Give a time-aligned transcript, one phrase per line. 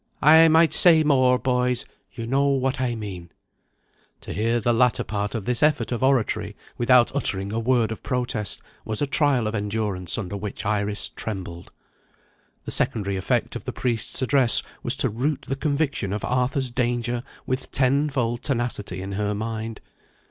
[0.23, 3.29] I might say more, boys you know what I mean."
[4.21, 8.01] To hear the latter part of this effort of oratory, without uttering a word of
[8.01, 11.71] protest, was a trial of endurance under which Iris trembled.
[12.65, 17.21] The secondary effect of the priest's address was to root the conviction of Arthur's danger
[17.45, 19.81] with tenfold tenacity in her mind.